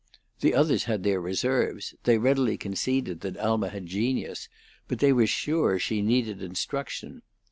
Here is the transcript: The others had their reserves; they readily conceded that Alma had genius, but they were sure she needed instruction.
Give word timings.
The 0.39 0.55
others 0.55 0.85
had 0.85 1.03
their 1.03 1.21
reserves; 1.21 1.93
they 2.05 2.17
readily 2.17 2.57
conceded 2.57 3.21
that 3.21 3.37
Alma 3.37 3.69
had 3.69 3.85
genius, 3.85 4.49
but 4.87 4.97
they 4.97 5.13
were 5.13 5.27
sure 5.27 5.77
she 5.77 6.01
needed 6.01 6.41
instruction. 6.41 7.21